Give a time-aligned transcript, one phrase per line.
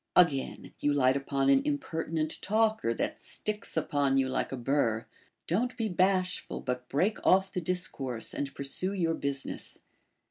[0.15, 5.05] Again, you light upon an impertinent talker, that sticks upon you like a burr;
[5.45, 9.77] don't be bashful, but break off the discourse, and pursue your business.